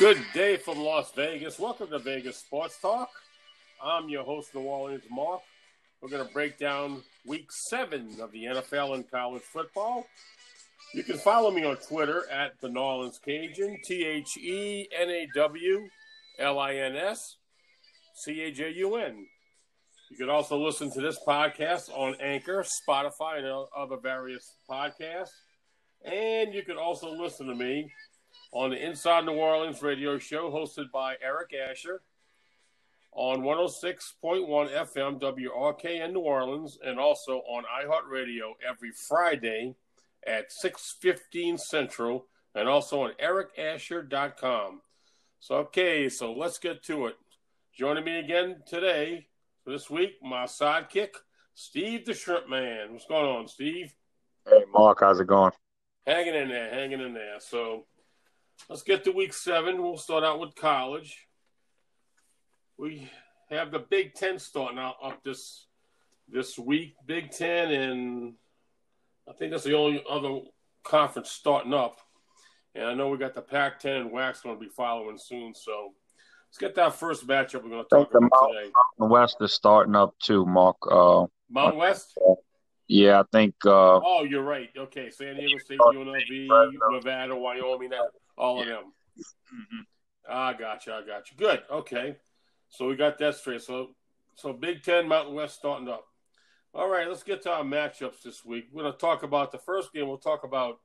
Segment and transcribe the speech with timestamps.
[0.00, 1.58] Good day from Las Vegas.
[1.58, 3.10] Welcome to Vegas Sports Talk.
[3.84, 5.42] I'm your host, New Orleans Mark.
[6.00, 10.06] We're going to break down week seven of the NFL and college football.
[10.94, 15.10] You can follow me on Twitter at the New Orleans Cajun, T H E N
[15.10, 15.86] A W
[16.38, 17.36] L I N S
[18.14, 19.26] C A J U N.
[20.10, 25.28] You can also listen to this podcast on Anchor, Spotify, and other various podcasts.
[26.06, 27.92] And you can also listen to me
[28.52, 32.02] on the Inside New Orleans radio show hosted by Eric Asher
[33.12, 39.74] on 106.1 FM WRKN New Orleans and also on iHeartRadio every Friday
[40.26, 44.82] at 6:15 Central and also on ericasher.com.
[45.38, 47.16] So okay, so let's get to it.
[47.72, 49.28] Joining me again today
[49.64, 51.14] for this week, my sidekick,
[51.54, 52.92] Steve the Shrimp Man.
[52.92, 53.94] What's going on, Steve?
[54.48, 55.52] Hey Mark, how's it going?
[56.06, 57.38] Hanging in there, hanging in there.
[57.38, 57.86] So
[58.68, 59.82] let's get to week seven.
[59.82, 61.26] We'll start out with college.
[62.78, 63.10] We
[63.50, 65.66] have the Big Ten starting out up this
[66.28, 66.94] this week.
[67.06, 68.34] Big Ten, and
[69.28, 70.40] I think that's the only other
[70.84, 72.00] conference starting up.
[72.74, 75.54] And I know we got the Pac-10 and WAC's going to be following soon.
[75.56, 75.92] So
[76.48, 78.70] let's get that first matchup we're going to talk about Mount, today.
[78.98, 80.76] Mountain West is starting up too, Mark.
[80.88, 82.16] Uh, Mount West.
[82.86, 83.54] yeah, I think.
[83.66, 84.70] Uh, Oh, you're right.
[84.76, 86.48] Okay, San Diego State, UNLV,
[86.92, 88.92] Nevada, Wyoming, that all of them.
[89.18, 89.80] Mm-hmm.
[90.28, 90.92] Ah, I got you.
[90.92, 91.36] I got you.
[91.36, 91.62] Good.
[91.70, 92.16] Okay.
[92.70, 93.62] So we got that straight.
[93.62, 93.90] So,
[94.34, 96.06] so Big Ten, Mountain West starting up.
[96.72, 98.68] All right, let's get to our matchups this week.
[98.72, 100.06] We're going to talk about the first game.
[100.06, 100.78] We'll talk about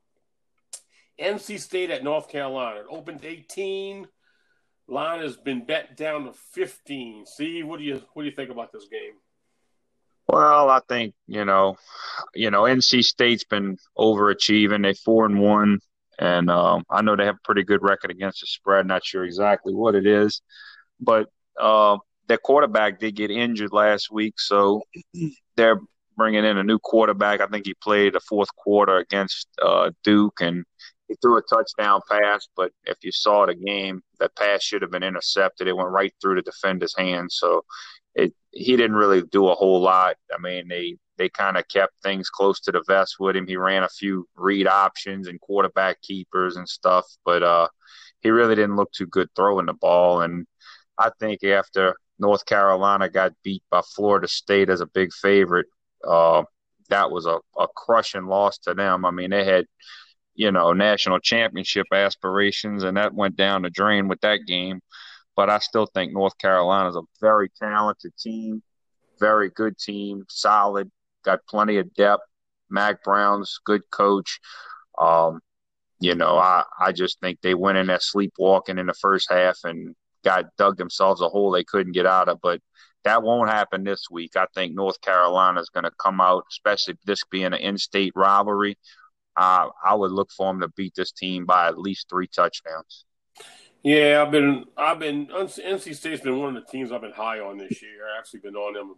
[1.21, 2.79] NC State at North Carolina.
[2.79, 4.07] It opened 18.
[4.87, 7.25] Line has been bet down to 15.
[7.27, 9.13] See, what do you what do you think about this game?
[10.27, 11.77] well, I think you know,
[12.33, 14.83] you know, NC State's been overachieving.
[14.83, 15.79] They four and one,
[16.19, 18.85] and um, I know they have a pretty good record against the spread.
[18.87, 20.41] Not sure exactly what it is,
[20.99, 24.81] but uh, their quarterback did get injured last week, so
[25.55, 25.79] they're
[26.17, 27.41] bringing in a new quarterback.
[27.41, 30.63] I think he played the fourth quarter against uh, Duke, and
[31.07, 32.47] he threw a touchdown pass.
[32.55, 35.67] But if you saw the game, that pass should have been intercepted.
[35.67, 37.63] It went right through the defender's hand, So
[38.15, 40.15] it he didn't really do a whole lot.
[40.33, 43.47] I mean, they they kind of kept things close to the vest with him.
[43.47, 47.67] He ran a few read options and quarterback keepers and stuff, but uh,
[48.21, 50.21] he really didn't look too good throwing the ball.
[50.21, 50.45] And
[50.97, 55.67] I think after North Carolina got beat by Florida State as a big favorite,
[56.07, 56.43] uh,
[56.89, 59.05] that was a, a crushing loss to them.
[59.05, 59.65] I mean, they had,
[60.35, 64.81] you know, national championship aspirations, and that went down the drain with that game.
[65.35, 68.61] But I still think North Carolina is a very talented team,
[69.19, 70.89] very good team, solid,
[71.25, 72.23] got plenty of depth.
[72.69, 74.39] Mack Brown's good coach.
[74.97, 75.41] Um,
[75.99, 79.57] you know, I, I just think they went in there sleepwalking in the first half
[79.63, 82.39] and got dug themselves a hole they couldn't get out of.
[82.41, 82.61] But
[83.03, 84.35] that won't happen this week.
[84.35, 88.77] I think North Carolina is going to come out, especially this being an in-state rivalry.
[89.37, 93.05] Uh, I would look for them to beat this team by at least three touchdowns.
[93.83, 97.39] Yeah, I've been I've been NC State's been one of the teams I've been high
[97.39, 98.07] on this year.
[98.09, 98.95] I've actually been on them,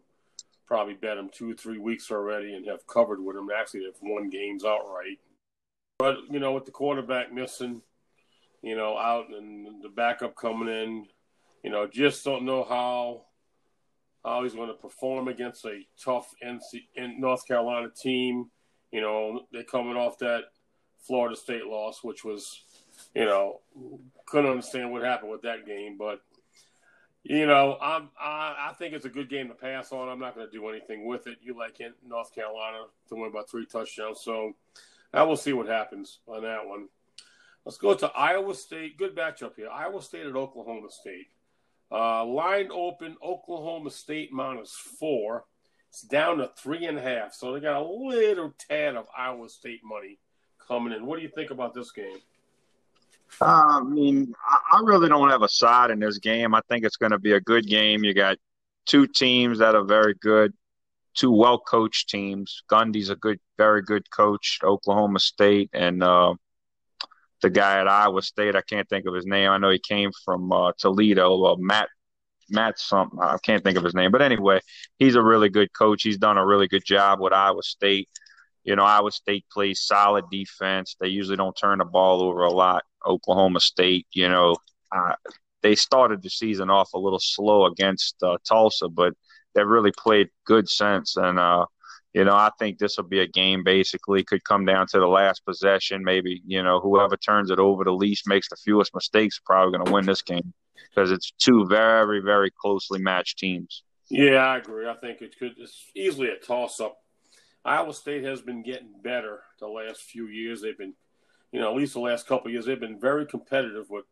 [0.67, 3.49] probably bet them two or three weeks already, and have covered with them.
[3.55, 5.19] Actually, have won games outright.
[5.99, 7.81] But you know, with the quarterback missing,
[8.61, 11.05] you know, out and the backup coming in,
[11.63, 13.23] you know, just don't know how
[14.23, 16.81] how he's going to perform against a tough NC
[17.17, 18.49] North Carolina team.
[18.91, 20.43] You know, they're coming off that
[21.05, 22.63] Florida State loss, which was,
[23.15, 23.61] you know,
[24.25, 25.97] couldn't understand what happened with that game.
[25.97, 26.21] But
[27.29, 30.07] you know, I'm I, I think it's a good game to pass on.
[30.07, 31.39] I'm not going to do anything with it.
[31.41, 34.53] You like it, North Carolina to win by three touchdowns, so
[35.13, 36.87] I will see what happens on that one.
[37.65, 38.97] Let's go to Iowa State.
[38.97, 39.69] Good matchup here.
[39.69, 41.27] Iowa State at Oklahoma State.
[41.91, 45.43] Uh, line open, Oklahoma State minus four.
[45.89, 47.33] It's down to three and a half.
[47.33, 50.17] So they got a little tad of Iowa State money
[50.65, 51.05] coming in.
[51.05, 52.19] What do you think about this game?
[53.41, 56.55] I mean, I, I really don't have a side in this game.
[56.55, 58.03] I think it's going to be a good game.
[58.03, 58.37] You got
[58.85, 60.53] two teams that are very good,
[61.15, 62.63] two well coached teams.
[62.71, 66.33] Gundy's a good, very good coach, Oklahoma State, and uh,
[67.41, 68.55] the guy at Iowa State.
[68.55, 69.49] I can't think of his name.
[69.49, 71.43] I know he came from uh, Toledo.
[71.45, 71.89] Uh, Matt
[72.49, 73.19] Matt something.
[73.19, 74.61] I can't think of his name, but anyway,
[74.97, 76.03] he's a really good coach.
[76.03, 78.09] He's done a really good job with Iowa State.
[78.63, 80.95] You know, Iowa State plays solid defense.
[80.99, 82.83] They usually don't turn the ball over a lot.
[83.05, 84.55] Oklahoma State, you know,
[84.91, 85.13] uh,
[85.63, 89.13] they started the season off a little slow against uh, Tulsa, but
[89.55, 91.17] they really played good sense.
[91.17, 91.65] And, uh,
[92.13, 95.07] you know, I think this will be a game basically could come down to the
[95.07, 96.03] last possession.
[96.03, 99.85] Maybe, you know, whoever turns it over the least makes the fewest mistakes probably going
[99.85, 100.53] to win this game
[100.89, 103.83] because it's two very, very closely matched teams.
[104.09, 104.87] Yeah, I agree.
[104.87, 105.55] I think it could.
[105.57, 106.97] It's easily a toss up.
[107.65, 110.61] Iowa State has been getting better the last few years.
[110.61, 110.93] They've been,
[111.51, 114.05] you know, at least the last couple years, they've been very competitive with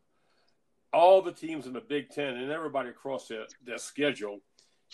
[0.92, 4.40] all the teams in the Big Ten and everybody across their, their schedule.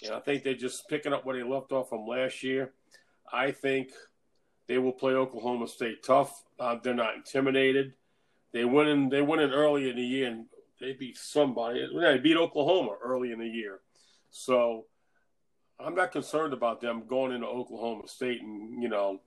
[0.04, 2.72] And I think they're just picking up where they left off from last year.
[3.32, 3.90] I think
[4.66, 6.44] they will play Oklahoma State tough.
[6.58, 7.94] Uh, they're not intimidated.
[8.52, 9.08] They went in.
[9.08, 10.46] They went in early in the year and
[10.80, 11.86] they beat somebody.
[11.94, 13.80] They beat Oklahoma early in the year.
[14.30, 14.86] So
[15.78, 19.20] I'm not concerned about them going into Oklahoma State and you know,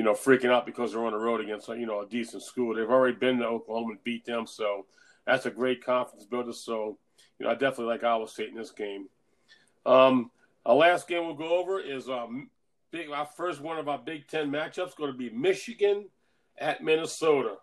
[0.00, 2.74] you know, freaking out because they're on the road against you know a decent school.
[2.74, 4.86] They've already been to Oklahoma and beat them, so
[5.26, 6.54] that's a great confidence builder.
[6.54, 6.96] So
[7.38, 9.10] you know, I definitely like Iowa State in this game.
[9.84, 10.30] Um,
[10.64, 12.48] our last game we'll go over is um,
[12.90, 13.10] big.
[13.10, 16.08] Our first one of our Big Ten matchups going to be Michigan
[16.56, 17.56] at Minnesota.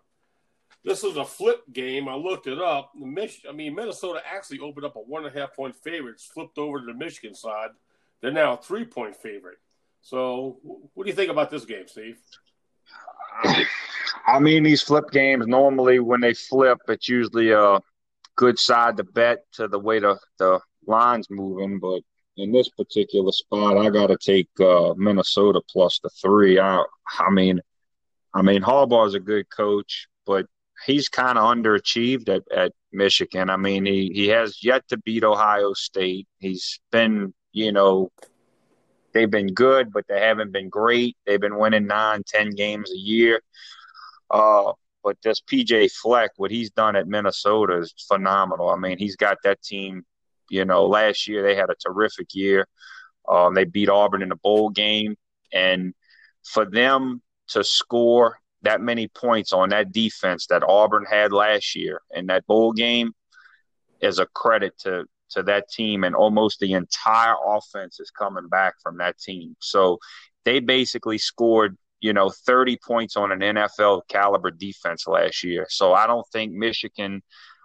[0.84, 2.06] This is a flip game.
[2.08, 2.92] I looked it up.
[2.94, 6.56] Mich- I mean, Minnesota actually opened up a one and a half point favorite, flipped
[6.56, 7.70] over to the Michigan side.
[8.20, 9.58] They're now a three point favorite.
[10.00, 10.58] So,
[10.94, 12.18] what do you think about this game, Steve?
[14.26, 17.80] I mean, these flip games normally when they flip, it's usually a
[18.36, 21.78] good side to bet to the way the the line's moving.
[21.78, 22.00] But
[22.36, 26.58] in this particular spot, I got to take uh, Minnesota plus the three.
[26.58, 26.84] I,
[27.18, 27.60] I mean,
[28.34, 30.46] I mean Harbaugh is a good coach, but
[30.86, 33.50] he's kind of underachieved at, at Michigan.
[33.50, 36.28] I mean, he, he has yet to beat Ohio State.
[36.38, 38.10] He's been, you know,
[39.18, 41.16] they've been good, but they haven't been great.
[41.26, 43.40] They've been winning nine, ten games a year.
[44.30, 44.72] Uh,
[45.02, 48.68] but this PJ Fleck, what he's done at Minnesota is phenomenal.
[48.68, 50.04] I mean, he's got that team
[50.48, 52.66] you know, last year they had a terrific year.
[53.28, 55.16] Um, they beat Auburn in the bowl game,
[55.52, 55.94] and
[56.44, 62.00] for them to score that many points on that defense that Auburn had last year
[62.14, 63.12] in that bowl game
[64.00, 68.74] is a credit to to that team, and almost the entire offense is coming back
[68.82, 69.56] from that team.
[69.60, 69.98] So
[70.44, 75.66] they basically scored, you know, 30 points on an NFL caliber defense last year.
[75.68, 77.22] So I don't think Michigan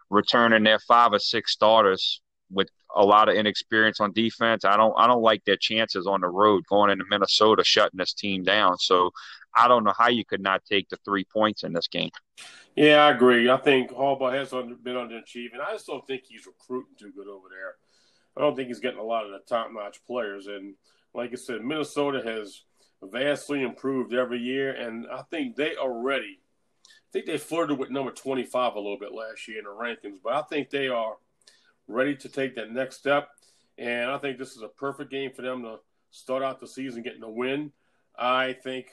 [0.10, 2.22] returning their five or six starters
[2.52, 4.66] with a lot of inexperience on defense.
[4.66, 8.14] I don't I don't like their chances on the road going into Minnesota shutting this
[8.14, 8.78] team down.
[8.78, 9.12] So
[9.56, 12.12] I don't know how you could not take the three points in this game.
[12.76, 13.50] Yeah, I agree.
[13.50, 15.60] I think Harbaugh has been underachieving.
[15.66, 17.76] I just don't think he's recruiting too good over there.
[18.36, 20.48] I don't think he's getting a lot of the top notch players.
[20.48, 20.74] And
[21.14, 22.64] like I said, Minnesota has
[23.04, 26.40] vastly improved every year, and I think they are ready.
[26.88, 30.18] I think they flirted with number 25 a little bit last year in the rankings,
[30.24, 31.18] but I think they are
[31.88, 33.30] ready to take that next step.
[33.78, 35.78] And I think this is a perfect game for them to
[36.12, 37.72] start out the season getting a win.
[38.18, 38.88] I think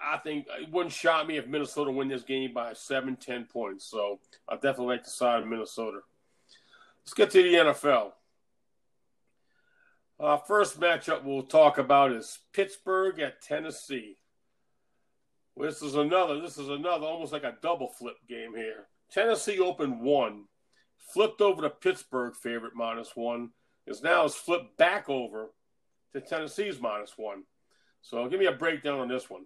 [0.00, 3.84] I think it wouldn't shock me if Minnesota win this game by seven, ten points.
[3.84, 6.00] So I definitely like the side of Minnesota.
[7.04, 8.12] Let's get to the NFL.
[10.20, 14.16] Uh, first matchup we'll talk about is Pittsburgh at Tennessee.
[15.56, 16.40] This is another.
[16.40, 18.86] This is another almost like a double flip game here.
[19.10, 20.44] Tennessee opened one
[20.98, 23.50] flipped over to Pittsburgh favorite minus one,
[23.86, 25.50] is now is flipped back over
[26.12, 27.44] to Tennessee's minus one.
[28.02, 29.44] So give me a breakdown on this one.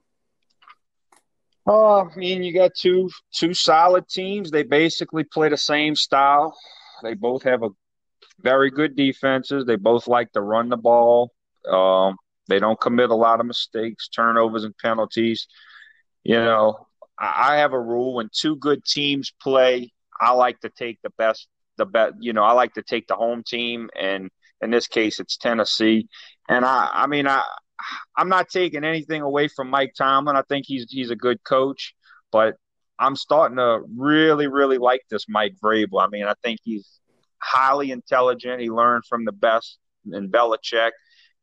[1.67, 4.51] Oh, I mean, you got two two solid teams.
[4.51, 6.57] They basically play the same style.
[7.03, 7.71] They both have a
[8.41, 9.65] very good defenses.
[9.65, 11.31] They both like to run the ball.
[11.69, 12.17] Um,
[12.49, 15.47] they don't commit a lot of mistakes, turnovers, and penalties.
[16.25, 16.87] You know,
[17.19, 21.49] I have a rule when two good teams play I like to take the best,
[21.77, 22.15] the best.
[22.21, 26.09] You know, I like to take the home team, and in this case, it's Tennessee.
[26.49, 27.43] And I, I mean, I,
[28.17, 30.37] I'm not taking anything away from Mike Tomlin.
[30.37, 31.95] I think he's he's a good coach,
[32.31, 32.55] but
[33.01, 36.01] I'm starting to really, really like this Mike Vrabel.
[36.01, 37.01] I mean, I think he's
[37.39, 38.61] highly intelligent.
[38.61, 39.79] He learned from the best
[40.11, 40.93] in Belichick,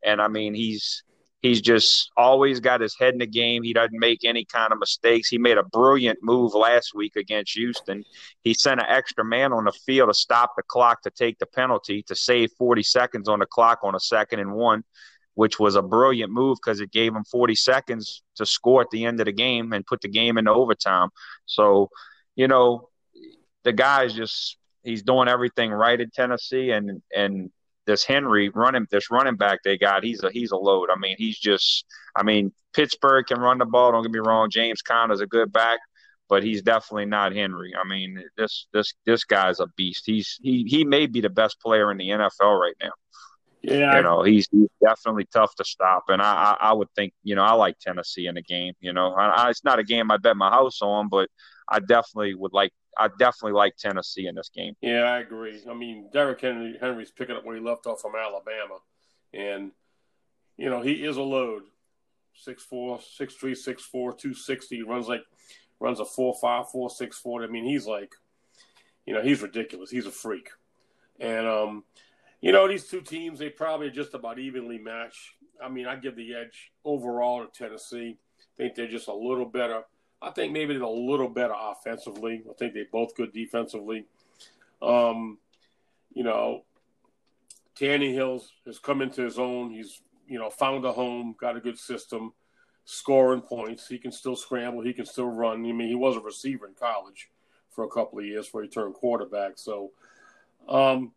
[0.03, 1.03] and I mean, he's
[1.41, 3.63] He's just always got his head in the game.
[3.63, 5.29] He doesn't make any kind of mistakes.
[5.29, 8.03] He made a brilliant move last week against Houston.
[8.43, 11.45] He sent an extra man on the field to stop the clock to take the
[11.45, 14.83] penalty to save 40 seconds on the clock on a second and one,
[15.35, 19.05] which was a brilliant move because it gave him 40 seconds to score at the
[19.05, 21.07] end of the game and put the game into overtime.
[21.45, 21.89] So,
[22.35, 22.89] you know,
[23.63, 27.49] the guy's just he's doing everything right in Tennessee and and
[27.89, 30.89] this Henry running this running back they got, he's a he's a load.
[30.91, 34.51] I mean, he's just I mean, Pittsburgh can run the ball, don't get me wrong.
[34.51, 35.79] James Conner's a good back,
[36.27, 37.73] but he's definitely not Henry.
[37.75, 40.03] I mean, this this this guy's a beast.
[40.05, 42.91] He's he he may be the best player in the NFL right now.
[43.63, 47.13] Yeah, you know he's, he's definitely tough to stop, and I, I, I would think
[47.23, 48.75] you know I like Tennessee in the game.
[48.79, 51.27] You know, I, I, it's not a game I bet my house on, but
[51.69, 54.75] I definitely would like I definitely like Tennessee in this game.
[54.81, 55.61] Yeah, I agree.
[55.69, 58.79] I mean, Derrick Henry Henry's picking up where he left off from Alabama,
[59.33, 59.71] and
[60.57, 61.63] you know he is a load.
[62.47, 64.83] 6'4", 6'3", 6'4", 260.
[64.83, 65.23] Runs like
[65.79, 67.43] runs a four five four six four.
[67.43, 68.13] I mean, he's like,
[69.05, 69.89] you know, he's ridiculous.
[69.89, 70.49] He's a freak,
[71.19, 71.83] and um,
[72.41, 75.35] you know, these two teams they probably just about evenly match.
[75.61, 78.17] I mean, I give the edge overall to Tennessee.
[78.39, 79.83] I think they're just a little better.
[80.21, 82.43] I think maybe they're a little better offensively.
[82.49, 84.05] I think they're both good defensively.
[84.81, 85.37] Um,
[86.13, 86.63] you know,
[87.79, 89.71] Tannehill has come into his own.
[89.71, 92.33] He's you know found a home, got a good system
[92.89, 93.87] scoring points.
[93.87, 94.81] He can still scramble.
[94.81, 95.63] He can still run.
[95.63, 97.29] I mean, he was a receiver in college
[97.69, 99.53] for a couple of years before he turned quarterback.
[99.57, 99.91] So,
[100.67, 101.11] um,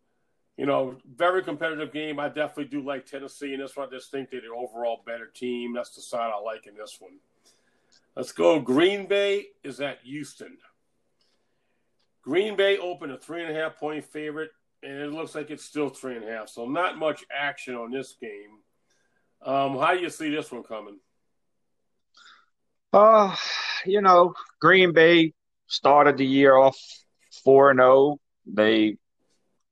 [0.55, 2.19] you know, very competitive game.
[2.19, 3.87] I definitely do like Tennessee in this one.
[3.87, 5.73] I just think they're the overall better team.
[5.73, 7.13] That's the side I like in this one.
[8.15, 8.59] Let's go.
[8.59, 10.57] Green Bay is at Houston.
[12.23, 14.51] Green Bay opened a three and a half point favorite,
[14.81, 16.49] and it looks like it's still three and a half.
[16.49, 18.59] So not much action on this game.
[19.45, 20.99] Um, how do you see this one coming?
[22.93, 23.35] Uh,
[23.85, 25.33] you know, Green Bay
[25.67, 26.77] started the year off
[27.43, 28.17] 4 and 0.
[28.45, 28.97] They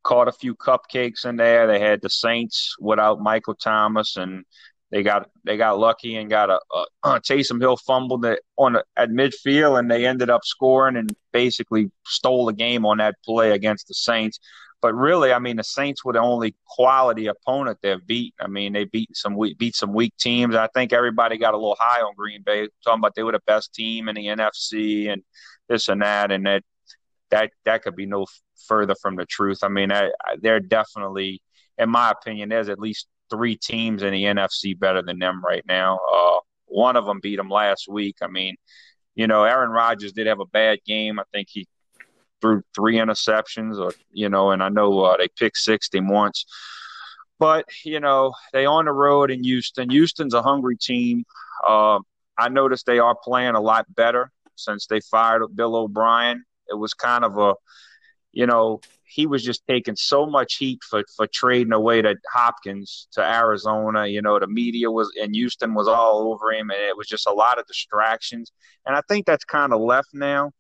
[0.04, 1.68] caught a few cupcakes in there.
[1.68, 4.44] They had the Saints without Michael Thomas and
[4.92, 8.76] they got they got lucky and got a, a, a Taysom Hill fumbled it on
[8.76, 13.16] a, at midfield and they ended up scoring and basically stole the game on that
[13.24, 14.40] play against the Saints.
[14.82, 18.34] But really, I mean, the Saints were the only quality opponent they've beat.
[18.40, 20.56] I mean, they beat some weak, beat some weak teams.
[20.56, 23.42] I think everybody got a little high on Green Bay, talking about they were the
[23.46, 25.22] best team in the NFC and
[25.70, 26.64] this and that, and that
[27.30, 28.26] that that could be no
[28.68, 29.60] further from the truth.
[29.64, 31.42] I mean, I, they're definitely,
[31.78, 35.64] in my opinion, there's at least three teams in the NFC better than them right
[35.68, 36.00] now.
[36.14, 38.18] Uh, one of them beat them last week.
[38.22, 38.56] I mean,
[39.16, 41.20] you know, Aaron Rodgers did have a bad game.
[41.20, 41.68] I think he
[42.42, 46.46] threw three interceptions, or you know, and I know uh, they picked six him once.
[47.40, 49.90] But you know, they on the road in Houston.
[49.90, 51.24] Houston's a hungry team.
[51.66, 52.00] Uh,
[52.38, 56.44] I noticed they are playing a lot better since they fired Bill O'Brien.
[56.70, 57.56] It was kind of a,
[58.32, 58.82] you know,
[59.14, 64.08] he was just taking so much heat for for trading away to Hopkins to Arizona.
[64.08, 67.28] You know, the media was and Houston was all over him, and it was just
[67.28, 68.52] a lot of distractions.
[68.86, 70.52] And I think that's kind of left now.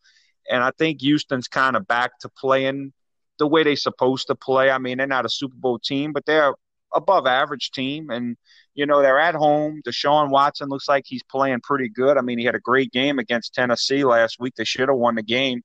[0.49, 2.93] And I think Houston's kind of back to playing
[3.39, 4.69] the way they're supposed to play.
[4.69, 6.53] I mean, they're not a Super Bowl team, but they're
[6.93, 8.09] above average team.
[8.09, 8.35] And,
[8.73, 9.81] you know, they're at home.
[9.87, 12.17] Deshaun Watson looks like he's playing pretty good.
[12.17, 14.55] I mean, he had a great game against Tennessee last week.
[14.55, 15.61] They should have won the game.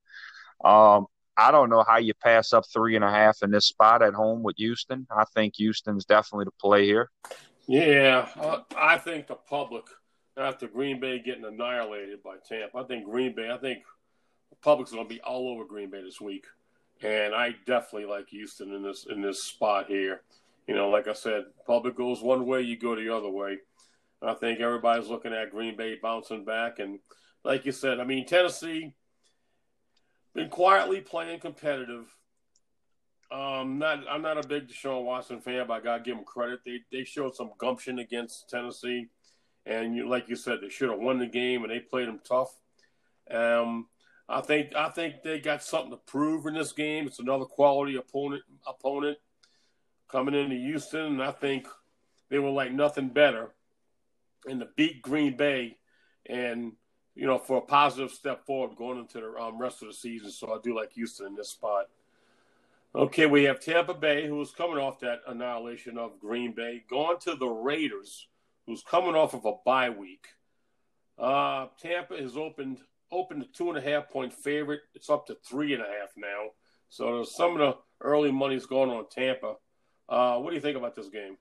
[0.65, 4.03] Um, I don't know how you pass up three and a half in this spot
[4.03, 5.07] at home with Houston.
[5.11, 7.11] I think Houston's definitely to play here.
[7.67, 9.85] Yeah, uh, I think the public
[10.37, 12.79] after Green Bay getting annihilated by Tampa.
[12.79, 13.51] I think Green Bay.
[13.51, 13.81] I think
[14.51, 16.47] the public's going to be all over Green Bay this week,
[17.03, 20.23] and I definitely like Houston in this in this spot here.
[20.67, 23.59] You know, like I said, public goes one way, you go the other way.
[24.23, 26.99] I think everybody's looking at Green Bay bouncing back, and
[27.45, 28.95] like you said, I mean Tennessee
[30.37, 32.15] been quietly playing competitive.
[33.33, 36.61] Um, not I'm not a big Deshaun Watson fan, but I gotta give them credit.
[36.65, 39.09] They they showed some gumption against Tennessee,
[39.65, 42.21] and you, like you said, they should have won the game, and they played them
[42.23, 42.55] tough.
[43.29, 43.89] Um,
[44.29, 47.07] I think I think they got something to prove in this game.
[47.07, 49.19] It's another quality opponent opponent
[50.09, 51.67] coming into Houston, and I think
[52.29, 53.55] they were like nothing better.
[54.47, 55.79] And to beat Green Bay,
[56.27, 56.75] and
[57.17, 60.31] you know, for a positive step forward going into the um, rest of the season.
[60.31, 61.87] So I do like Houston in this spot.
[62.95, 67.19] Okay, we have Tampa Bay, who is coming off that annihilation of Green Bay, going
[67.21, 68.29] to the Raiders,
[68.67, 70.27] who's coming off of a bye week.
[71.19, 72.79] Uh, Tampa has opened
[73.11, 74.81] opened a two and a half point favorite.
[74.95, 76.51] It's up to three and a half now.
[76.89, 79.55] So some of the early money's going on Tampa.
[80.09, 81.37] Uh, what do you think about this game?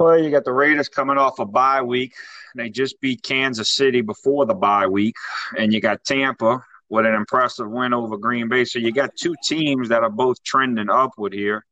[0.00, 2.14] Well, you got the Raiders coming off a bye week.
[2.56, 5.14] They just beat Kansas City before the bye week,
[5.58, 8.64] and you got Tampa with an impressive win over Green Bay.
[8.64, 11.66] So you got two teams that are both trending upward here.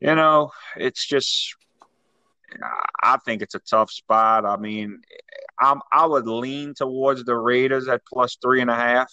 [0.00, 1.56] You know, it's just
[3.02, 4.44] I think it's a tough spot.
[4.44, 5.00] I mean,
[5.58, 9.10] I'm, I would lean towards the Raiders at plus three and a half.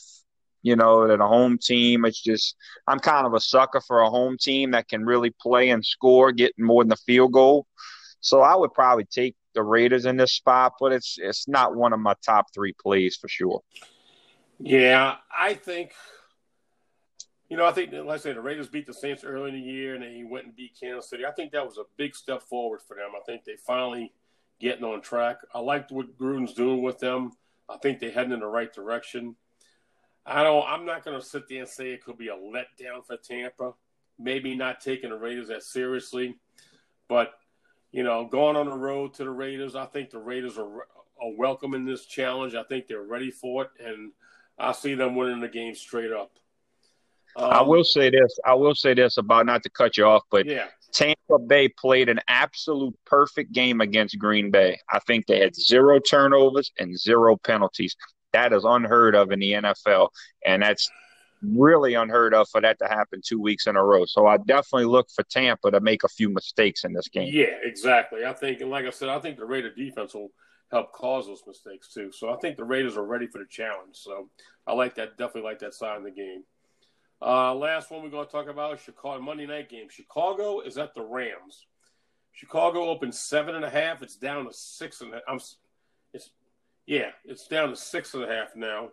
[0.63, 2.03] You know, that a home team.
[2.03, 2.57] It's just
[2.89, 6.33] I'm kind of a sucker for a home team that can really play and score,
[6.33, 7.67] getting more than the field goal.
[8.23, 11.93] So I would probably take the Raiders in this spot, but it's it's not one
[11.93, 13.61] of my top three plays for sure.
[14.59, 15.93] Yeah, I think
[17.49, 19.61] You know, I think, like I said, the Raiders beat the Saints early in the
[19.61, 21.25] year, and then he went and beat Kansas City.
[21.25, 23.11] I think that was a big step forward for them.
[23.15, 24.11] I think they finally
[24.59, 25.37] getting on track.
[25.53, 27.33] I liked what Gruden's doing with them.
[27.69, 29.35] I think they're heading in the right direction.
[30.25, 30.65] I don't.
[30.67, 33.73] I'm not going to sit there and say it could be a letdown for Tampa.
[34.17, 36.35] Maybe not taking the Raiders that seriously,
[37.09, 37.33] but
[37.93, 40.87] you know, going on the road to the Raiders, I think the Raiders are
[41.21, 42.55] are welcoming this challenge.
[42.55, 44.11] I think they're ready for it, and
[44.57, 46.31] I see them winning the game straight up.
[47.35, 48.37] Um, I will say this.
[48.45, 50.65] I will say this about not to cut you off, but yeah.
[50.91, 54.79] Tampa Bay played an absolute perfect game against Green Bay.
[54.91, 57.95] I think they had zero turnovers and zero penalties.
[58.31, 60.09] That is unheard of in the NFL,
[60.45, 60.89] and that's
[61.43, 64.05] really unheard of for that to happen two weeks in a row.
[64.05, 67.29] So I definitely look for Tampa to make a few mistakes in this game.
[67.31, 68.25] Yeah, exactly.
[68.25, 70.29] I think, and like I said, I think the Raider defense will
[70.71, 72.11] help cause those mistakes too.
[72.11, 73.95] So I think the Raiders are ready for the challenge.
[73.95, 74.29] So
[74.65, 75.17] I like that.
[75.17, 76.43] Definitely like that side of the game.
[77.21, 79.87] Uh, last one we're going to talk about is Chicago Monday night game.
[79.89, 81.67] Chicago is at the Rams.
[82.33, 84.01] Chicago opened seven and a half.
[84.01, 85.39] It's down to six and a, I'm.
[86.13, 86.31] It's
[86.85, 88.89] yeah, it's down to six and a half now.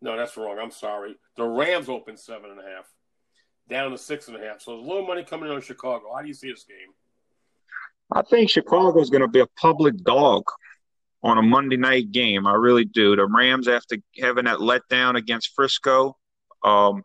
[0.00, 0.58] No, that's wrong.
[0.60, 1.16] I'm sorry.
[1.36, 2.86] The Rams opened seven and a half,
[3.68, 4.60] down to six and a half.
[4.62, 6.12] So there's a little money coming in on Chicago.
[6.14, 6.92] How do you see this game?
[8.12, 10.44] I think Chicago is going to be a public dog
[11.22, 12.46] on a Monday night game.
[12.46, 13.16] I really do.
[13.16, 16.16] The Rams, after having that letdown against Frisco,
[16.64, 17.02] um,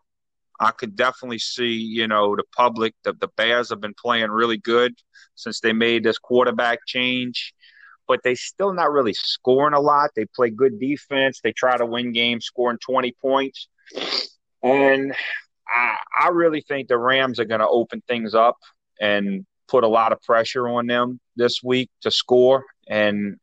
[0.60, 4.56] I could definitely see, you know, the public, the, the Bears have been playing really
[4.56, 4.94] good
[5.34, 7.52] since they made this quarterback change,
[8.06, 10.10] but they still not really scoring a lot.
[10.14, 11.40] They play good defense.
[11.42, 13.68] They try to win games, scoring 20 points.
[14.62, 15.14] And
[15.68, 18.56] I, I really think the Rams are going to open things up
[19.00, 22.64] and put a lot of pressure on them this week to score.
[22.88, 23.36] And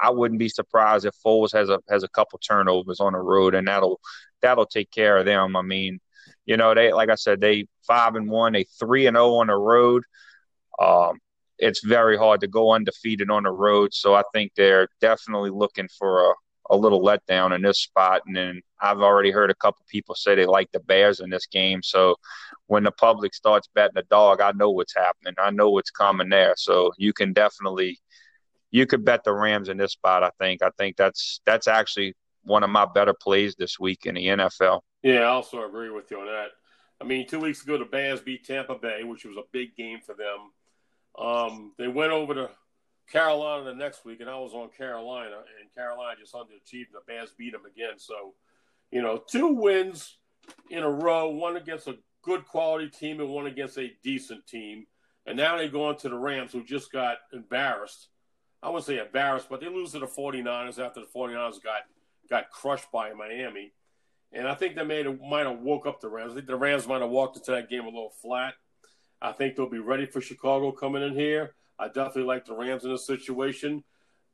[0.00, 3.54] I wouldn't be surprised if Foles has a has a couple turnovers on the road,
[3.54, 4.00] and that'll
[4.42, 5.56] that'll take care of them.
[5.56, 6.00] I mean,
[6.46, 9.40] you know, they like I said, they five and one, they three and zero oh
[9.40, 10.02] on the road.
[10.80, 11.18] Um,
[11.58, 15.88] it's very hard to go undefeated on the road, so I think they're definitely looking
[15.98, 16.34] for a,
[16.70, 18.22] a little letdown in this spot.
[18.26, 21.46] And then I've already heard a couple people say they like the Bears in this
[21.46, 21.82] game.
[21.82, 22.16] So
[22.66, 25.34] when the public starts betting the dog, I know what's happening.
[25.38, 26.54] I know what's coming there.
[26.56, 27.98] So you can definitely
[28.70, 30.24] you could bet the Rams in this spot.
[30.24, 30.60] I think.
[30.60, 34.80] I think that's that's actually one of my better plays this week in the NFL.
[35.02, 36.48] Yeah, I also agree with you on that.
[37.00, 40.00] I mean, two weeks ago, the Bears beat Tampa Bay, which was a big game
[40.04, 40.50] for them.
[41.18, 42.50] Um, they went over to
[43.10, 46.92] Carolina the next week, and I was on Carolina, and Carolina just underachieved.
[46.92, 47.98] The Bears beat them again.
[47.98, 48.34] So,
[48.90, 50.16] you know, two wins
[50.70, 54.86] in a row, one against a good quality team and one against a decent team.
[55.26, 58.08] And now they go on to the Rams, who just got embarrassed
[58.64, 61.82] I wouldn't say embarrassed, but they lose to the 49ers after the 49ers got
[62.30, 63.72] got crushed by Miami.
[64.32, 66.32] And I think they made might have woke up the Rams.
[66.32, 68.54] I think the Rams might have walked into that game a little flat.
[69.20, 71.54] I think they'll be ready for Chicago coming in here.
[71.78, 73.84] I definitely like the Rams in this situation.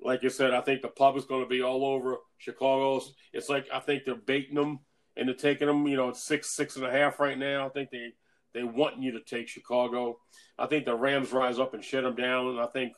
[0.02, 3.14] Like you said, I think the public's going to be all over Chicago's.
[3.32, 4.80] It's like I think they're baiting them
[5.16, 5.86] and they're taking them.
[5.86, 7.66] You know, six, six and a half right now.
[7.66, 8.12] I think they
[8.54, 10.18] they want you to take Chicago.
[10.58, 12.48] I think the Rams rise up and shut them down.
[12.48, 12.94] And I think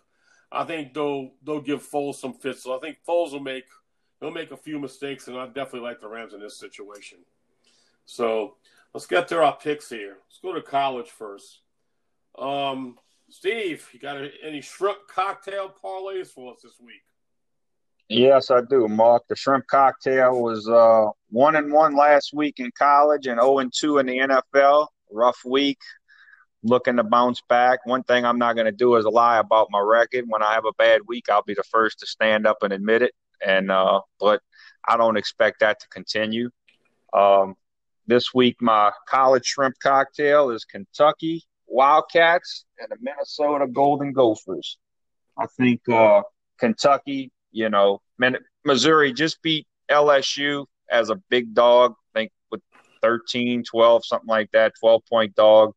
[0.50, 2.62] I think they'll they'll give Foles some fits.
[2.62, 3.64] So I think Foles will make
[4.20, 7.18] he'll make a few mistakes, and I definitely like the Rams in this situation.
[8.04, 8.56] So
[8.94, 10.18] let's get to our picks here.
[10.28, 11.61] Let's go to college first.
[12.38, 17.02] Um, Steve, you got any shrimp cocktail parlays for us this week?
[18.08, 19.22] Yes, I do, Mark.
[19.28, 23.58] The shrimp cocktail was uh, one and one last week in college and zero oh
[23.58, 24.88] and two in the NFL.
[25.10, 25.78] Rough week
[26.62, 27.84] looking to bounce back.
[27.86, 30.26] One thing I'm not going to do is lie about my record.
[30.28, 33.02] When I have a bad week, I'll be the first to stand up and admit
[33.02, 33.14] it.
[33.44, 34.42] And uh, but
[34.86, 36.50] I don't expect that to continue.
[37.12, 37.56] Um,
[38.06, 44.78] this week, my college shrimp cocktail is Kentucky Wildcats and the Minnesota Golden Gophers.
[45.38, 46.22] I think uh,
[46.58, 48.00] Kentucky, you know,
[48.64, 51.94] Missouri just beat LSU as a big dog.
[52.14, 52.60] I think with
[53.00, 55.72] 13, 12, something like that, 12 point dog.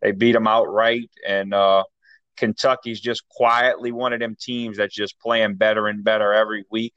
[0.00, 1.84] They beat them outright, and uh,
[2.38, 6.94] Kentucky's just quietly one of them teams that's just playing better and better every week.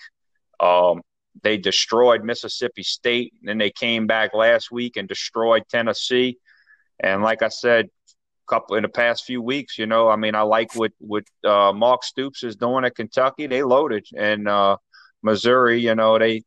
[0.62, 1.02] Um,
[1.42, 6.38] they destroyed Mississippi State, and then they came back last week and destroyed Tennessee.
[7.00, 7.90] And like I said,
[8.48, 11.74] couple in the past few weeks, you know, I mean, I like what what uh,
[11.74, 13.48] Mark Stoops is doing at Kentucky.
[13.48, 14.78] They loaded, and uh,
[15.22, 16.44] Missouri, you know, they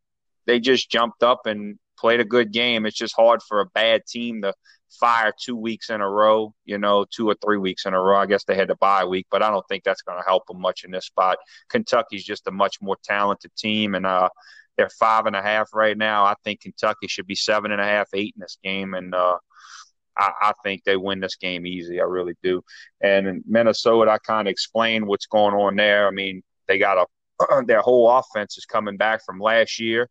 [0.47, 2.87] they just jumped up and played a good game.
[2.87, 4.55] It's just hard for a bad team to
[4.91, 8.17] fire two weeks in a row, you know, two or three weeks in a row.
[8.19, 10.47] I guess they had a bye week, but I don't think that's going to help
[10.47, 11.39] them much in this spot.
[11.69, 14.29] Kentucky's just a much more talented team, and uh,
[14.77, 16.25] they're five and a half right now.
[16.25, 19.39] I think Kentucky should be seven and a half, eight in this game, and uh,
[20.17, 22.01] I, I think they win this game easy.
[22.01, 22.63] I really do.
[23.01, 26.07] And in Minnesota, I kind of explained what's going on there.
[26.07, 27.07] I mean, they got a
[27.67, 30.09] their whole offense is coming back from last year,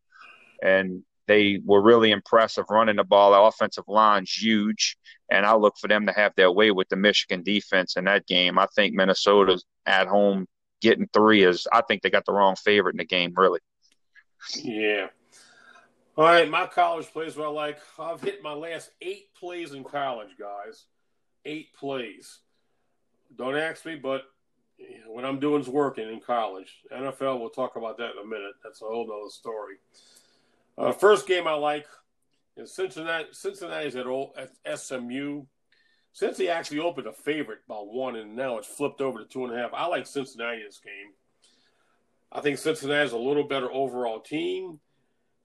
[0.62, 3.32] and they were really impressive running the ball.
[3.32, 4.98] The offensive line's huge,
[5.32, 8.28] and I look for them to have their way with the Michigan defense in that
[8.28, 8.60] game.
[8.60, 10.46] I think Minnesota's at home
[10.82, 11.68] getting three is.
[11.72, 13.60] I think they got the wrong favorite in the game, really.
[14.56, 15.08] Yeah.
[16.18, 17.54] All right, my college plays well.
[17.54, 20.86] Like I've hit my last eight plays in college, guys.
[21.44, 22.40] Eight plays.
[23.38, 24.24] Don't ask me, but
[25.08, 26.74] what I'm doing is working in college.
[26.90, 28.54] NFL, we'll talk about that in a minute.
[28.64, 29.76] That's a whole other story.
[30.78, 31.86] Uh, first game I like
[32.56, 33.28] is Cincinnati.
[33.32, 35.44] Cincinnati's at, old, at SMU.
[36.18, 39.54] Cincy actually opened a favorite by one, and now it's flipped over to two and
[39.54, 39.74] a half.
[39.74, 41.12] I like Cincinnati in this game.
[42.32, 44.80] I think Cincinnati is a little better overall team.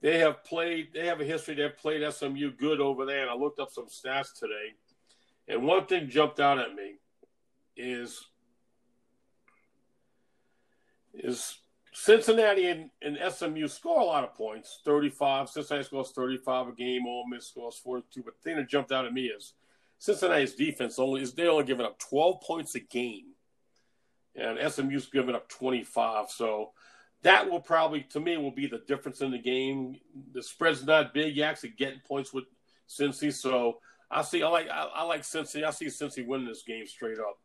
[0.03, 0.89] They have played.
[0.95, 1.55] They have a history.
[1.55, 4.75] They've played SMU good over there, and I looked up some stats today.
[5.49, 6.95] And one thing jumped out at me
[7.77, 8.27] is
[11.13, 11.59] is
[11.93, 15.49] Cincinnati and, and, SMU score a lot of points, 35.
[15.49, 17.03] Cincinnati scores 35 a game.
[17.07, 18.23] Ole Miss scores 42.
[18.23, 19.55] But the thing that jumped out at me is
[19.99, 23.33] Cincinnati's defense only is they only giving up 12 points a game,
[24.37, 26.31] and SMU's giving up 25.
[26.31, 26.71] So
[27.23, 29.97] that will probably, to me, will be the difference in the game.
[30.33, 31.37] The spread's not big.
[31.37, 32.45] You're actually getting points with
[32.89, 33.33] Cincy.
[33.33, 33.79] So
[34.11, 34.43] I see.
[34.43, 34.69] I like.
[34.69, 35.65] I, I like Cincy.
[35.65, 37.39] I see Cincy winning this game straight up.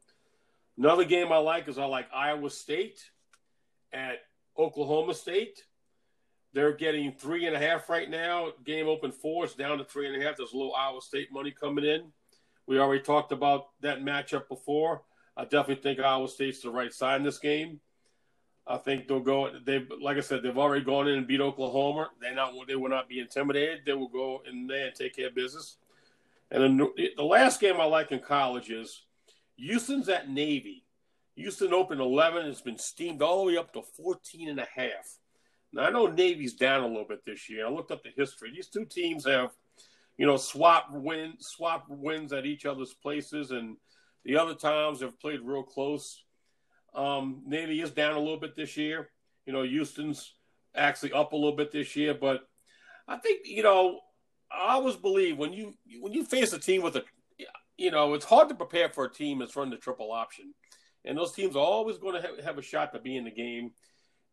[0.77, 2.99] Another game I like is I like Iowa State
[3.93, 4.19] at
[4.57, 5.63] Oklahoma State.
[6.53, 8.51] They're getting three and a half right now.
[8.65, 9.43] Game open four.
[9.43, 10.37] It's down to three and a half.
[10.37, 12.11] There's a little Iowa State money coming in.
[12.65, 15.01] We already talked about that matchup before.
[15.37, 17.81] I definitely think Iowa State's the right side in this game.
[18.67, 19.51] I think they'll go.
[19.63, 22.09] They, like I said, they've already gone in and beat Oklahoma.
[22.19, 22.53] They not.
[22.67, 23.81] They will not be intimidated.
[23.85, 25.77] They will go in there and take care of business.
[26.51, 26.77] And then
[27.17, 29.03] the last game I like in college is
[29.57, 30.83] Houston's at Navy.
[31.35, 32.45] Houston opened 11.
[32.45, 35.17] It's been steamed all the way up to 14 and a half.
[35.73, 37.67] Now I know Navy's down a little bit this year.
[37.67, 38.51] I looked up the history.
[38.51, 39.51] These two teams have,
[40.17, 43.75] you know, swap win swap wins at each other's places, and
[44.23, 46.23] the other times have played real close.
[46.95, 49.09] Um, Navy is down a little bit this year.
[49.45, 50.33] You know, Houston's
[50.73, 52.41] actually up a little bit this year, but
[53.07, 53.99] I think you know
[54.51, 57.03] I always believe when you when you face a team with a,
[57.77, 60.53] you know, it's hard to prepare for a team that's running the triple option,
[61.03, 63.31] and those teams are always going to have, have a shot to be in the
[63.31, 63.71] game.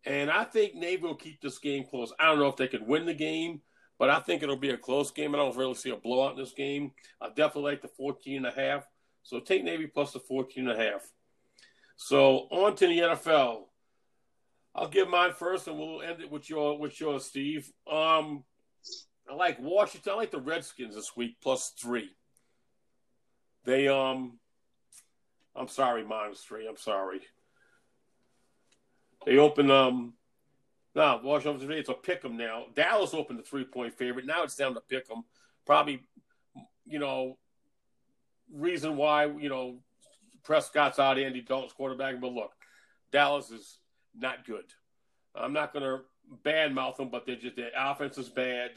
[0.05, 2.13] And I think Navy will keep this game close.
[2.19, 3.61] I don't know if they can win the game,
[3.99, 5.35] but I think it'll be a close game.
[5.35, 6.93] I don't really see a blowout in this game.
[7.21, 8.85] I definitely like the 14 and a half.
[9.23, 11.03] So take Navy plus the 14 and a half.
[11.97, 13.65] So on to the NFL.
[14.75, 17.71] I'll give mine first, and we'll end it with your with your Steve.
[17.91, 18.45] Um,
[19.31, 20.13] I like Washington.
[20.13, 22.11] I like the Redskins this week plus three.
[23.65, 24.39] They um,
[25.55, 26.67] I'm sorry, minus three.
[26.67, 27.21] I'm sorry.
[29.27, 30.15] They open um,
[30.95, 31.79] no Washington today.
[31.79, 32.67] It's a pick 'em now.
[32.75, 34.27] Dallas opened the three point favorite.
[34.27, 35.25] Now it's down to pick 'em.
[35.67, 36.03] Probably,
[36.87, 37.39] you know,
[38.53, 39.79] reason why you know
[40.45, 42.21] Prescott's out, Andy Dalton's quarterback.
[42.21, 42.53] But look,
[43.11, 43.79] Dallas is
[44.15, 44.65] not good.
[45.35, 46.01] I'm not going to
[46.45, 48.73] badmouth them, but they're just their offense is bad.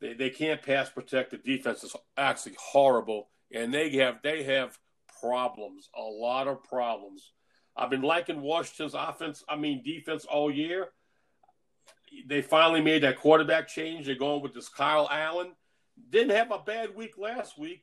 [0.00, 1.30] They they can't pass protect.
[1.30, 4.78] The defense is actually horrible, and they have they have
[5.20, 7.32] problems, a lot of problems.
[7.76, 9.44] I've been liking Washington's offense.
[9.48, 10.88] I mean defense all year.
[12.26, 14.06] They finally made that quarterback change.
[14.06, 15.52] They're going with this Kyle Allen.
[16.10, 17.82] Didn't have a bad week last week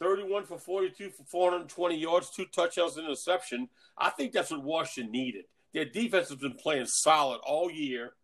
[0.00, 3.68] 31 for 42 for 420 yards, two touchdowns, and interception.
[3.98, 5.44] I think that's what Washington needed.
[5.72, 8.14] Their defense has been playing solid all year.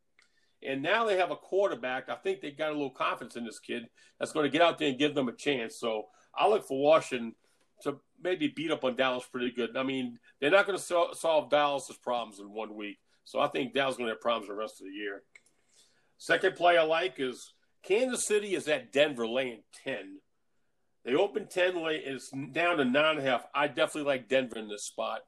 [0.62, 2.08] And now they have a quarterback.
[2.08, 3.84] I think they got a little confidence in this kid
[4.18, 5.78] that's going to get out there and give them a chance.
[5.78, 7.34] So I look for Washington
[7.82, 9.76] to maybe beat up on Dallas pretty good.
[9.76, 12.98] I mean, they're not going to so- solve Dallas's problems in one week.
[13.24, 15.22] So I think Dallas is going to have problems the rest of the year.
[16.16, 20.20] Second play I like is Kansas City is at Denver laying 10.
[21.06, 22.02] They opened 10 late.
[22.04, 23.46] It's down to nine and a half.
[23.54, 25.20] I definitely like Denver in this spot.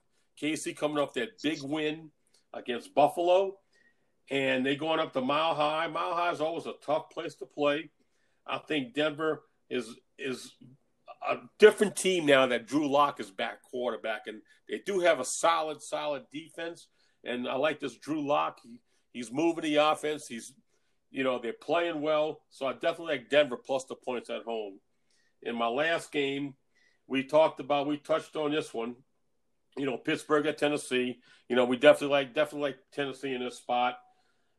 [0.42, 2.10] KC coming off that big win
[2.52, 3.54] against Buffalo,
[4.28, 5.86] and they going up to Mile High.
[5.86, 7.90] Mile High is always a tough place to play.
[8.44, 10.52] I think Denver is is
[11.28, 15.24] a different team now that Drew Lock is back quarterback, and they do have a
[15.24, 16.88] solid, solid defense.
[17.24, 18.58] And I like this Drew Lock.
[18.64, 18.80] He,
[19.12, 20.26] he's moving the offense.
[20.26, 20.54] He's,
[21.10, 22.40] you know, they're playing well.
[22.50, 24.80] So I definitely like Denver plus the points at home
[25.42, 26.54] in my last game,
[27.06, 28.96] we talked about, we touched on this one.
[29.76, 31.20] You know, Pittsburgh at Tennessee.
[31.48, 33.98] You know, we definitely like definitely like Tennessee in this spot.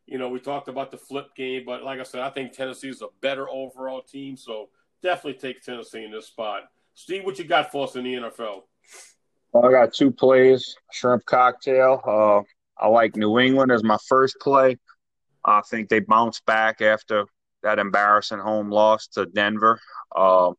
[0.05, 2.89] You know, we talked about the flip game, but like I said, I think Tennessee
[2.89, 4.37] is a better overall team.
[4.37, 4.69] So
[5.03, 6.63] definitely take Tennessee in this spot.
[6.95, 8.61] Steve, what you got for us in the NFL?
[9.55, 10.75] I got two plays.
[10.91, 12.01] Shrimp cocktail.
[12.05, 12.41] Uh,
[12.83, 14.77] I like New England as my first play.
[15.43, 17.25] I think they bounced back after
[17.63, 19.79] that embarrassing home loss to Denver.
[20.15, 20.51] Uh,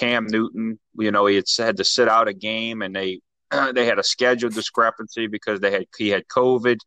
[0.00, 3.20] Cam Newton, you know, he had had to sit out a game, and they
[3.74, 6.78] they had a schedule discrepancy because they had he had COVID,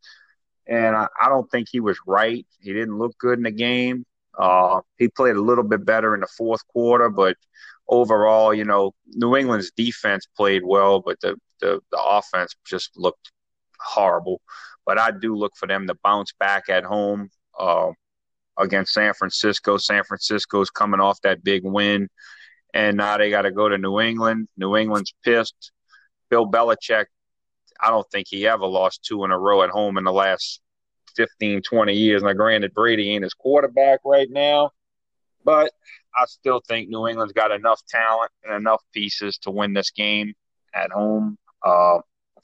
[0.67, 2.45] and I, I don't think he was right.
[2.59, 4.03] He didn't look good in the game.
[4.37, 7.37] Uh, he played a little bit better in the fourth quarter, but
[7.87, 13.31] overall, you know, New England's defense played well, but the the, the offense just looked
[13.79, 14.41] horrible.
[14.87, 17.91] But I do look for them to bounce back at home uh,
[18.57, 19.77] against San Francisco.
[19.77, 22.09] San Francisco's coming off that big win,
[22.73, 24.47] and now they got to go to New England.
[24.57, 25.71] New England's pissed.
[26.29, 27.05] Bill Belichick,
[27.79, 30.61] I don't think he ever lost two in a row at home in the last
[31.15, 32.23] 15, 20 years.
[32.23, 34.71] Now, granted, Brady ain't his quarterback right now,
[35.45, 35.71] but
[36.15, 40.33] I still think New England's got enough talent and enough pieces to win this game
[40.73, 41.37] at home.
[41.63, 41.99] Uh,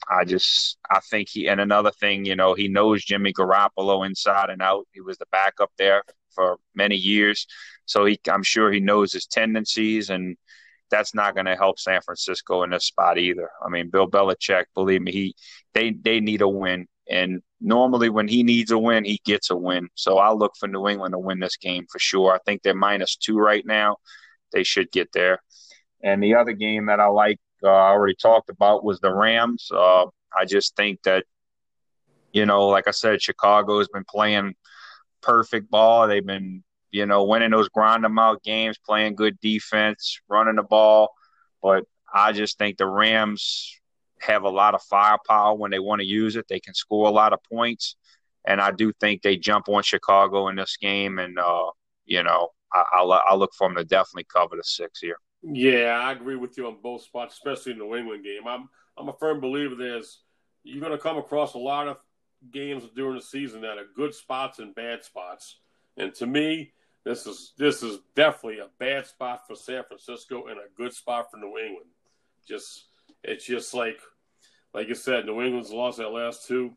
[0.08, 4.50] I just I think he and another thing, you know, he knows Jimmy Garoppolo inside
[4.50, 4.86] and out.
[4.92, 6.02] He was the backup there
[6.34, 7.46] for many years,
[7.90, 10.36] so he I'm sure he knows his tendencies, and
[10.90, 13.50] that's not going to help San Francisco in this spot either.
[13.64, 15.34] I mean, Bill Belichick, believe me, he
[15.74, 19.56] they they need a win, and normally when he needs a win, he gets a
[19.56, 19.88] win.
[19.94, 22.32] So I'll look for New England to win this game for sure.
[22.32, 23.96] I think they're minus two right now.
[24.52, 25.40] They should get there.
[26.02, 29.68] And the other game that I like uh, I already talked about was the Rams.
[29.70, 31.24] Uh, I just think that,
[32.32, 34.54] you know, like I said, Chicago has been playing
[35.20, 36.08] perfect ball.
[36.08, 40.62] They've been, you know, winning those grind them out games, playing good defense, running the
[40.62, 41.10] ball.
[41.62, 43.72] But I just think the Rams
[44.20, 46.46] have a lot of firepower when they want to use it.
[46.48, 47.96] They can score a lot of points.
[48.46, 51.18] And I do think they jump on Chicago in this game.
[51.18, 51.70] And, uh,
[52.06, 55.16] you know, I, will I'll look for them to definitely cover the six here.
[55.42, 58.46] Yeah, I agree with you on both spots, especially in the New England game.
[58.46, 60.20] I'm I'm a firm believer there's
[60.62, 61.96] you're going to come across a lot of
[62.50, 65.58] games during the season that are good spots and bad spots.
[65.96, 66.72] And to me,
[67.04, 71.30] this is this is definitely a bad spot for San Francisco and a good spot
[71.30, 71.90] for New England.
[72.46, 72.86] Just
[73.22, 73.98] it's just like
[74.74, 76.76] like you said, New England's lost their last two,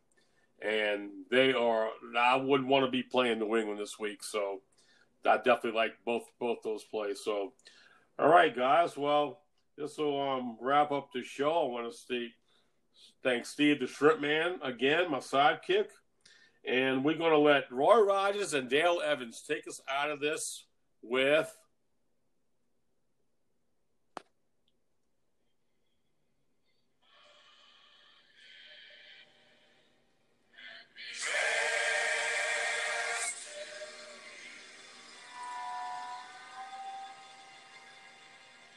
[0.62, 1.90] and they are.
[2.18, 4.62] I wouldn't want to be playing New England this week, so
[5.26, 7.22] I definitely like both both those plays.
[7.24, 7.54] So
[8.18, 8.96] all right, guys.
[8.96, 9.42] Well,
[9.78, 11.66] this will um, wrap up the show.
[11.66, 12.32] I want to say
[13.24, 15.88] thanks Steve the Shrimp Man again, my sidekick.
[16.66, 20.66] And we're going to let Roy Rogers and Dale Evans take us out of this
[21.02, 21.54] with